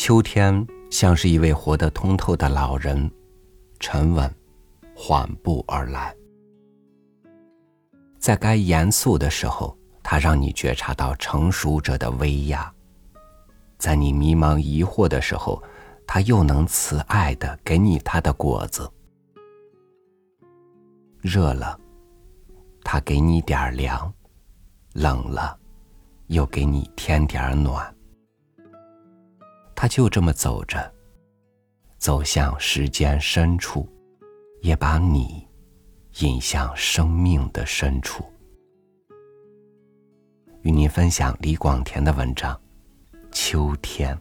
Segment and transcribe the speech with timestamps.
[0.00, 3.10] 秋天像是一位活得通透的老人，
[3.80, 4.32] 沉稳、
[4.94, 6.14] 缓步而来。
[8.16, 12.72] 在该严肃的时候，他让你觉察到成熟者的威压；
[13.76, 15.60] 在你迷茫疑惑的时候，
[16.06, 18.88] 他又能慈爱的给你他的果子。
[21.20, 21.76] 热了，
[22.84, 24.08] 他给你点凉；
[24.92, 25.58] 冷了，
[26.28, 27.92] 又给你添点暖。
[29.80, 30.92] 他就这么走着，
[31.98, 33.88] 走向时间深处，
[34.60, 35.46] 也把你
[36.18, 38.24] 引向生命的深处。
[40.62, 42.60] 与您分享李广田的文章
[43.30, 44.18] 《秋天》。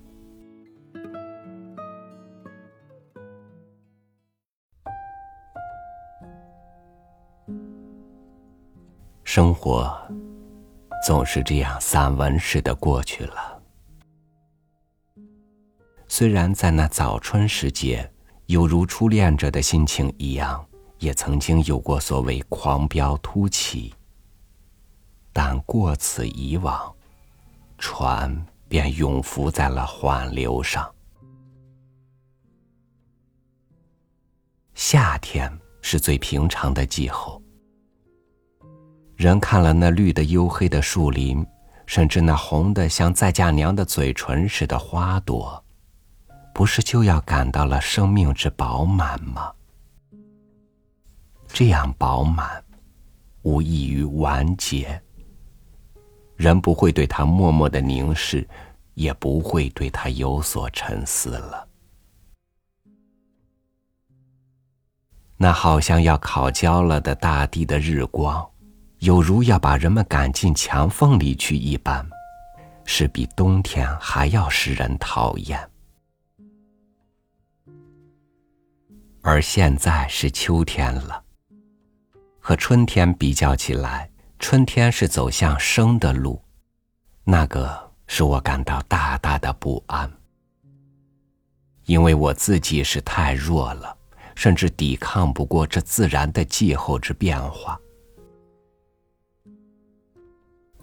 [9.24, 9.92] 生活
[11.04, 13.57] 总是这样散文似的过去了。
[16.18, 18.12] 虽然在那早春时节，
[18.48, 20.66] 有如初恋者的心情一样，
[20.98, 23.94] 也曾经有过所谓狂飙突起，
[25.32, 26.92] 但过此以往，
[27.78, 28.36] 船
[28.68, 30.92] 便永浮在了缓流上。
[34.74, 37.40] 夏天是最平常的气候，
[39.16, 41.46] 人看了那绿的黝黑的树林，
[41.86, 45.64] 甚至那红的像再嫁娘的嘴唇似的花朵。
[46.58, 49.54] 不是就要感到了生命之饱满吗？
[51.48, 52.64] 这样饱满，
[53.44, 55.00] 无异于完结。
[56.36, 58.50] 人不会对他默默的凝视，
[58.96, 61.68] 也不会对他有所沉思了。
[65.38, 68.44] 那好像要烤焦了的大地的日光，
[68.98, 72.04] 有如要把人们赶进墙缝里去一般，
[72.84, 75.70] 是比冬天还要使人讨厌。
[79.30, 81.22] 而现在是秋天了，
[82.40, 86.42] 和春天比较起来，春天是走向生的路，
[87.26, 90.10] 那个使我感到大大的不安，
[91.88, 93.98] 因为我自己是太弱了，
[94.34, 97.78] 甚至抵抗不过这自然的气候之变化。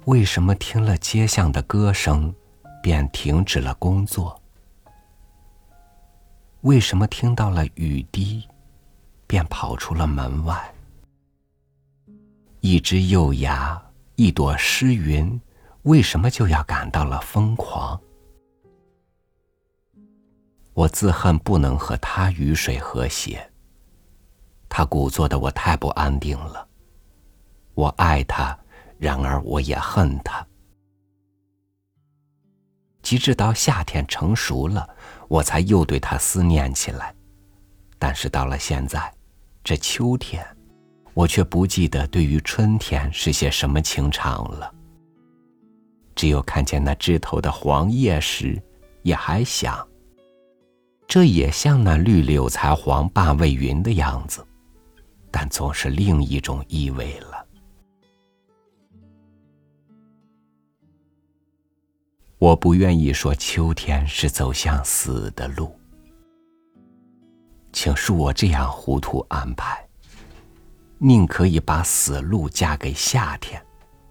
[0.04, 2.34] 为什么听了街巷的歌声，
[2.82, 4.38] 便停止了工作？
[6.64, 8.42] 为什么听到了雨滴，
[9.26, 10.74] 便跑出了门外？
[12.60, 13.78] 一只幼芽，
[14.16, 15.38] 一朵诗云，
[15.82, 18.00] 为什么就要感到了疯狂？
[20.72, 23.46] 我自恨不能和他雨水和谐。
[24.66, 26.66] 他鼓作的我太不安定了。
[27.74, 28.58] 我爱他，
[28.96, 30.44] 然而我也恨他。
[33.04, 34.88] 及至到夏天成熟了。
[35.28, 37.14] 我才又对它思念起来，
[37.98, 39.12] 但是到了现在，
[39.62, 40.44] 这秋天，
[41.14, 44.72] 我却不记得对于春天是些什么情长了。
[46.14, 48.62] 只有看见那枝头的黄叶时，
[49.02, 49.84] 也还想，
[51.08, 54.46] 这也像那绿柳才黄半未匀的样子，
[55.30, 57.33] 但总是另一种意味了。
[62.44, 65.74] 我不愿意说秋天是走向死的路，
[67.72, 69.82] 请恕我这样糊涂安排。
[70.98, 73.64] 宁可以把死路嫁给夏天，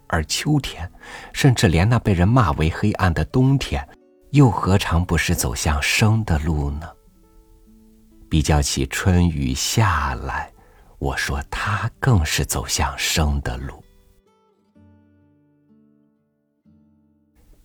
[0.08, 0.90] 而秋天，
[1.32, 3.88] 甚至连那被人骂为黑暗的冬天，
[4.30, 6.88] 又何尝不是走向生的路呢？
[8.28, 10.52] 比较起春雨下来，
[10.98, 13.83] 我说它更是走向生的路。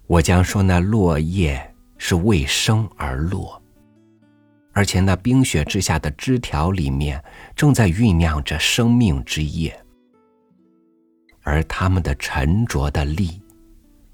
[0.09, 3.61] 我将说，那落叶是为生而落，
[4.73, 7.23] 而且那冰雪之下的枝条里面
[7.55, 9.79] 正在酝酿着生命之叶，
[11.43, 13.39] 而他们的沉着的力，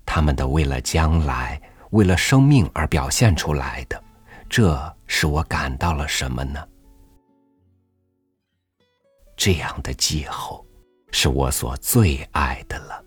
[0.06, 1.62] 他们的为了将来、
[1.92, 4.04] 为了生命而表现出来的，
[4.50, 6.62] 这使我感到了什么呢？
[9.38, 10.68] 这样的气候，
[11.14, 13.05] 是我所最爱的了。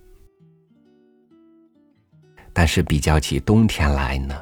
[2.60, 4.34] 但是比较起冬天来呢，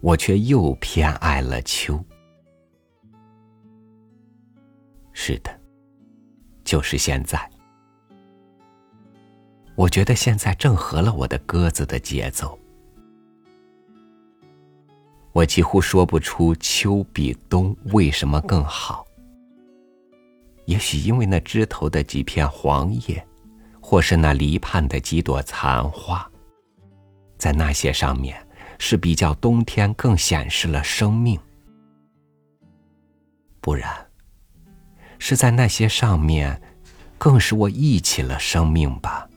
[0.00, 2.02] 我却又偏爱了秋。
[5.12, 5.54] 是的，
[6.64, 7.38] 就是现在。
[9.74, 12.58] 我觉得现在正合了我的鸽子的节奏。
[15.32, 19.04] 我几乎说不出秋比冬为什么更好。
[20.64, 23.22] 也许因为那枝头的几片黄叶，
[23.78, 26.26] 或是那篱畔的几朵残花。
[27.42, 28.40] 在那些上面，
[28.78, 31.40] 是比较冬天更显示了生命，
[33.60, 33.92] 不然，
[35.18, 36.62] 是在那些上面，
[37.18, 39.28] 更使我忆起了生命吧。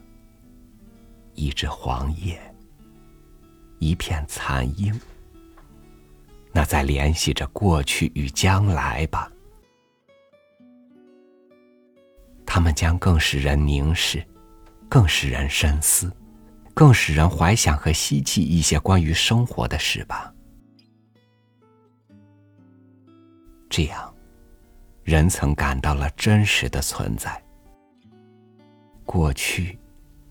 [1.34, 2.40] 一只黄叶，
[3.80, 5.01] 一片残樱，
[6.51, 9.31] 那在联系着过去与将来吧。
[12.46, 14.24] 他们将更使人凝视，
[14.88, 16.16] 更使人深思。
[16.75, 20.31] 更使人怀想和希冀一些关于生活的事吧。
[23.69, 24.13] 这样，
[25.04, 27.42] 人曾感到了真实的存在。
[29.06, 29.80] 过去、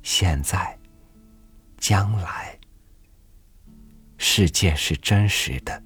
[0.02, 0.78] 现在、
[1.78, 2.58] 将来，
[4.18, 5.82] 世界是真实的，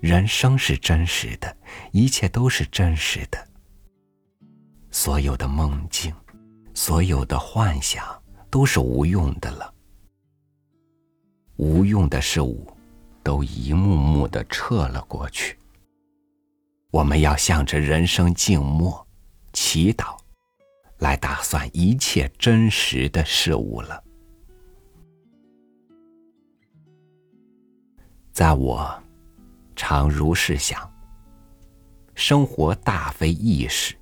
[0.00, 1.56] 人生是真实的，
[1.90, 3.44] 一切都是真实的。
[4.92, 6.14] 所有的梦境，
[6.74, 8.22] 所有的幻想。
[8.54, 9.74] 都是无用的了，
[11.56, 12.64] 无用的事物
[13.20, 15.58] 都一幕幕的撤了过去。
[16.92, 19.04] 我们要向着人生静默、
[19.52, 20.16] 祈祷，
[20.98, 24.00] 来打算一切真实的事物了。
[28.32, 29.02] 在我
[29.74, 30.88] 常如是想，
[32.14, 33.96] 生活大非易事。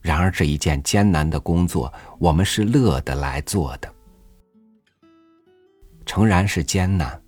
[0.00, 3.91] 然而这一件艰难的工作，我们是乐得来做的。
[6.12, 7.18] 诚然是艰难，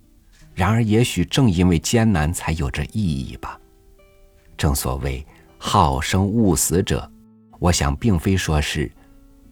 [0.53, 3.59] 然而也许正因为艰难，才有着意义吧。
[4.55, 5.25] 正所谓
[5.57, 7.11] 好生勿死者，
[7.57, 8.91] 我想并非说是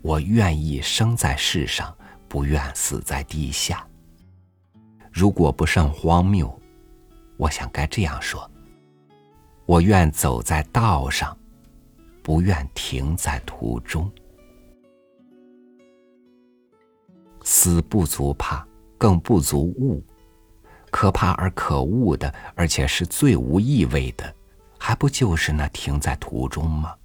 [0.04, 1.92] 我愿意生在世上，
[2.28, 3.84] 不愿死在地下。
[5.12, 6.62] 如果不甚荒谬，
[7.36, 8.48] 我想该这样说：
[9.66, 11.36] 我愿走在道上。
[12.22, 14.10] 不愿停在途中，
[17.44, 18.66] 死不足怕，
[19.04, 20.02] 更不足恶。
[20.90, 24.34] 可怕而可恶的，而且是最无意味的，
[24.80, 26.96] 还不就是那停在途中吗？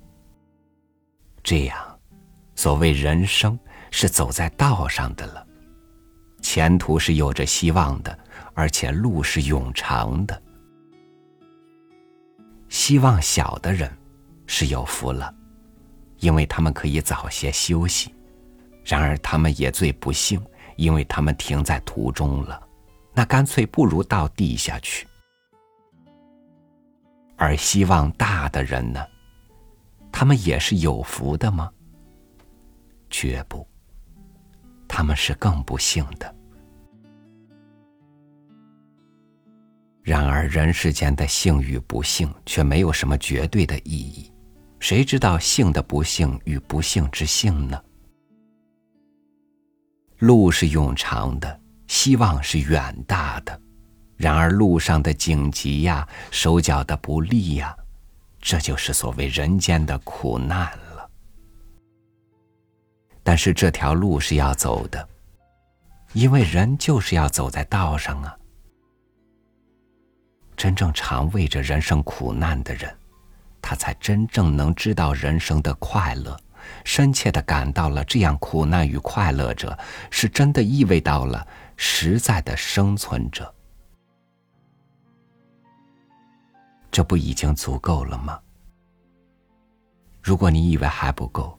[1.42, 1.76] 这样，
[2.54, 3.58] 所谓人生
[3.90, 5.44] 是走在道上的了，
[6.40, 8.16] 前途是有着希望的，
[8.54, 10.40] 而且路是永长的。
[12.68, 13.90] 希望小的人。
[14.50, 15.34] 是有福了，
[16.20, 18.08] 因为他们可以早些休息；
[18.82, 20.40] 然而他们也最不幸，
[20.78, 22.66] 因为他们停在途中了。
[23.12, 25.06] 那干脆不如到地下去。
[27.36, 29.04] 而希望大的人呢？
[30.10, 31.70] 他们也是有福的吗？
[33.10, 33.66] 绝不，
[34.88, 36.34] 他们是更不幸的。
[40.02, 44.32] 然而人世间的幸与不幸，却没有什么绝对的意义。
[44.80, 47.82] 谁知道幸的不幸与不幸之幸呢？
[50.18, 53.60] 路是永长的，希望是远大的，
[54.16, 57.76] 然而路上的荆棘呀，手脚的不利呀，
[58.40, 61.10] 这就是所谓人间的苦难了。
[63.22, 65.08] 但是这条路是要走的，
[66.12, 68.36] 因为人就是要走在道上啊。
[70.56, 72.92] 真正常为着人生苦难的人。
[73.60, 76.34] 他才真正能知道人生的快乐，
[76.84, 79.78] 深切的感到了这样苦难与快乐者，
[80.10, 83.54] 是真的意味到了实在的生存者。
[86.90, 88.40] 这不已经足够了吗？
[90.22, 91.58] 如果你以为还不够，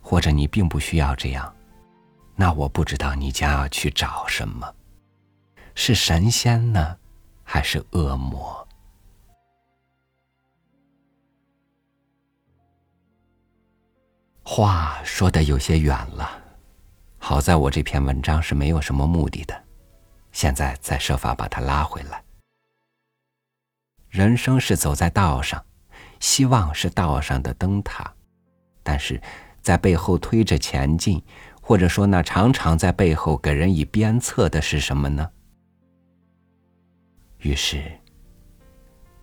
[0.00, 1.52] 或者你并不需要这样，
[2.34, 4.72] 那我不知道你将要去找什么，
[5.74, 6.96] 是神仙呢，
[7.42, 8.65] 还是恶魔？
[14.48, 16.30] 话说的有些远了，
[17.18, 19.64] 好在我这篇文章是没有什么目的的，
[20.30, 22.22] 现在再设法把它拉回来。
[24.08, 25.62] 人生是走在道上，
[26.20, 28.14] 希望是道上的灯塔，
[28.84, 29.20] 但是
[29.62, 31.20] 在背后推着前进，
[31.60, 35.28] 或者说那常常在背后给人以鞭策的是什么呢？
[37.38, 37.82] 于是，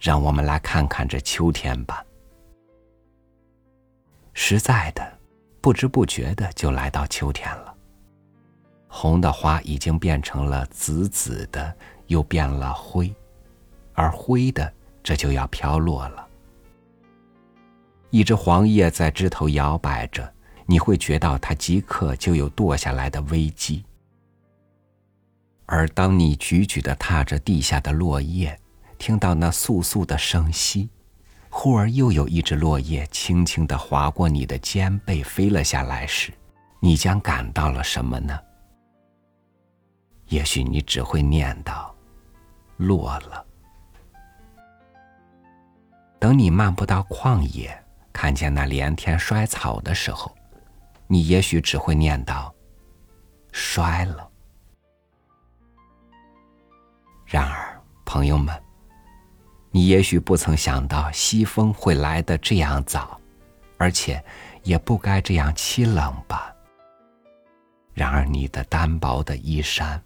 [0.01, 2.05] 让我们来看看这秋天吧。
[4.33, 5.19] 实在的，
[5.61, 7.73] 不知不觉的就来到秋天了。
[8.87, 11.75] 红的花已经变成了紫紫的，
[12.07, 13.13] 又变了灰，
[13.93, 14.71] 而灰的
[15.01, 16.27] 这就要飘落了。
[18.09, 20.31] 一只黄叶在枝头摇摆着，
[20.67, 23.83] 你会觉到它即刻就有堕下来的危机。
[25.65, 28.59] 而当你踽踽的踏着地下的落叶，
[28.99, 30.89] 听到那簌簌的声息。
[31.55, 36.33] 忽而又有一只落叶轻轻的划过你的肩背，飞了下来时，
[36.79, 38.37] 你将感到了什么呢？
[40.29, 41.87] 也许你只会念叨
[42.75, 43.45] ：“落了。
[46.19, 47.81] 等你漫步到旷野，
[48.11, 50.35] 看见那连天衰草的时候，
[51.05, 52.51] 你也许只会念叨
[53.53, 54.27] ：“衰了。”
[57.27, 58.62] 然而，朋友们，
[59.75, 63.19] 你也许不曾想到西风会来的这样早，
[63.79, 64.23] 而且
[64.61, 66.53] 也不该这样凄冷吧。
[67.95, 69.99] 然而，你的单薄的衣衫，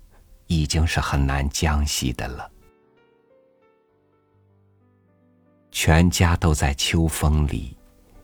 [0.48, 2.50] 已经是很难将息的了。
[5.70, 7.76] 全家都在秋风里，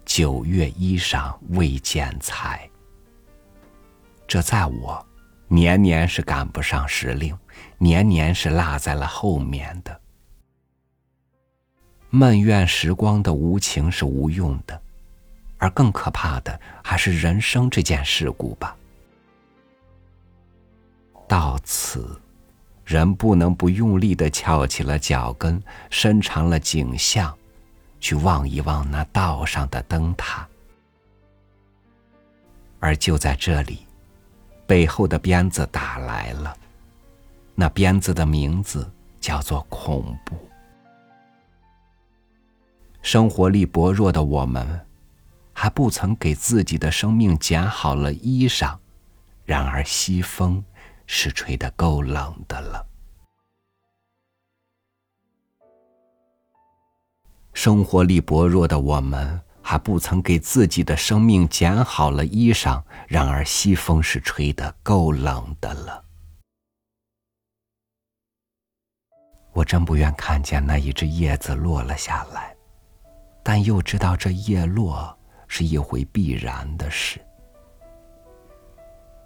[0.06, 2.70] 九月衣裳未剪裁。
[4.26, 5.06] 这在我。
[5.50, 7.38] 年年是赶不上时令，
[7.78, 10.02] 年年是落在了后面的。
[12.16, 14.80] 闷怨时光的无情是无用的，
[15.58, 18.78] 而更可怕的还是人生这件事故吧。
[21.28, 22.22] 到此，
[22.86, 27.36] 人不能不用力的翘起了脚跟，伸长了颈项，
[28.00, 30.48] 去望一望那道上的灯塔。
[32.80, 33.88] 而就在这里。
[34.68, 36.56] 背后的鞭子打来了，
[37.56, 38.90] 那鞭子的名字
[39.20, 40.38] 叫做恐怖。
[43.04, 44.88] 生活力薄弱的我们，
[45.54, 48.76] 还不曾给自己的生命剪好了衣裳，
[49.46, 50.64] 然而西风
[51.06, 52.88] 是吹得够冷的了。
[57.54, 59.40] 生活力薄弱的我们。
[59.66, 66.04] 还不曾给自己的生命剪好了衣裳，然而西风是吹得够冷的了。
[69.54, 72.54] 我真不愿看见那一只叶子落了下来，
[73.44, 75.16] 但又知道这叶落
[75.48, 77.20] 是一回必然的事。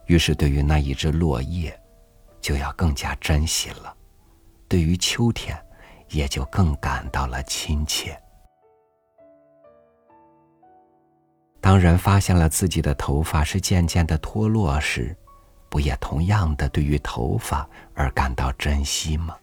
[0.07, 1.79] 于是，对于那一只落叶，
[2.41, 3.95] 就要更加珍惜了；
[4.67, 5.57] 对于秋天，
[6.09, 8.17] 也就更感到了亲切。
[11.59, 15.15] 当人发现了自己的头发是渐渐的脱落时，
[15.69, 19.35] 不也同样的对于头发而感到珍惜吗？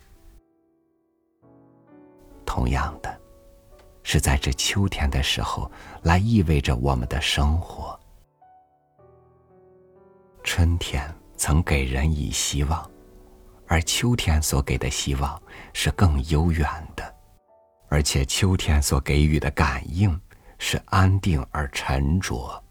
[2.47, 3.21] 同样的，
[4.05, 5.69] 是在这秋天的时候
[6.03, 7.99] 来意味着我们的生活。
[10.45, 12.89] 春天曾给人以希望，
[13.67, 15.43] 而秋天所给的希望
[15.73, 17.15] 是更悠远的，
[17.89, 20.17] 而且秋天所给予的感应。
[20.57, 22.63] 是安定而沉着。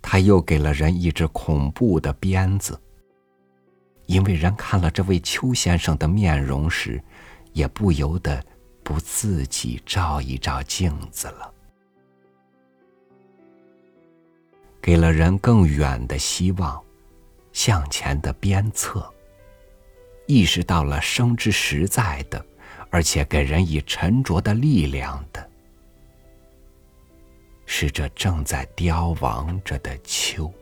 [0.00, 2.80] 他又给了人一只恐怖的鞭子，
[4.06, 7.00] 因为人看了这位邱先生的面容时，
[7.52, 8.44] 也不由得
[8.82, 11.54] 不自己照一照镜子了。
[14.80, 16.82] 给了人更远的希望，
[17.52, 19.08] 向前的鞭策。
[20.26, 22.44] 意识到了生之实在的，
[22.90, 25.50] 而且给人以沉着的力量的。
[27.66, 30.52] 是这正在凋亡着的秋。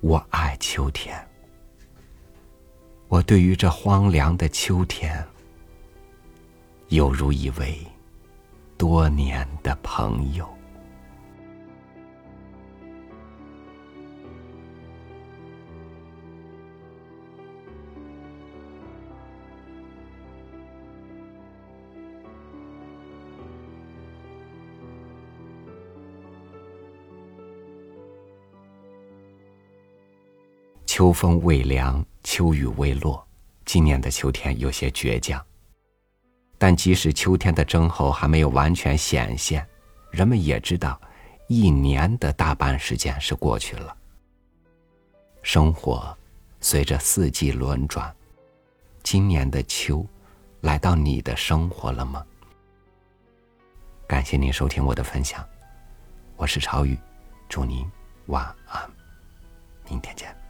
[0.00, 1.16] 我爱秋天，
[3.12, 5.22] 我对于这荒凉的秋天，
[6.88, 7.78] 犹如一位
[8.78, 10.48] 多年的朋友。
[30.86, 33.26] 秋风未凉，秋雨未落，
[33.64, 35.44] 今年的秋天有些倔强。
[36.58, 39.66] 但即使秋天的征候还没有完全显现，
[40.10, 41.00] 人们也知道，
[41.48, 43.96] 一年的大半时间是过去了。
[45.42, 46.16] 生活
[46.60, 48.14] 随着四季轮转，
[49.02, 50.06] 今年的秋，
[50.60, 52.24] 来到你的生活了吗？
[54.06, 55.44] 感谢您收听我的分享，
[56.36, 56.96] 我是朝雨，
[57.48, 57.84] 祝您
[58.26, 58.88] 晚安，
[59.88, 60.41] 明天见。